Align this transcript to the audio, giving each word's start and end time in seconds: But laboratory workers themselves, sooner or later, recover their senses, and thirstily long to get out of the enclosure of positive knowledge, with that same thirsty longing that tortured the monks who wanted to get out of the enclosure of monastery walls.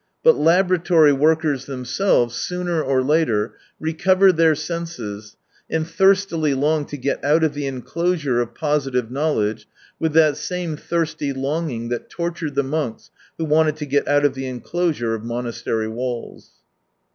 But 0.23 0.35
laboratory 0.35 1.13
workers 1.13 1.65
themselves, 1.67 2.33
sooner 2.35 2.81
or 2.81 3.03
later, 3.03 3.53
recover 3.79 4.31
their 4.31 4.55
senses, 4.55 5.37
and 5.69 5.87
thirstily 5.87 6.55
long 6.55 6.85
to 6.87 6.97
get 6.97 7.23
out 7.23 7.43
of 7.43 7.53
the 7.53 7.67
enclosure 7.67 8.41
of 8.41 8.55
positive 8.55 9.11
knowledge, 9.11 9.67
with 9.99 10.13
that 10.13 10.37
same 10.37 10.75
thirsty 10.75 11.31
longing 11.33 11.89
that 11.89 12.09
tortured 12.09 12.55
the 12.55 12.63
monks 12.63 13.11
who 13.37 13.45
wanted 13.45 13.75
to 13.75 13.85
get 13.85 14.07
out 14.07 14.25
of 14.25 14.33
the 14.33 14.47
enclosure 14.47 15.13
of 15.13 15.23
monastery 15.23 15.87
walls. 15.87 16.49